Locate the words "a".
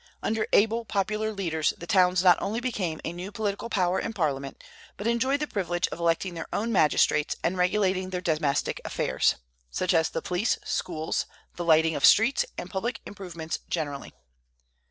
3.05-3.13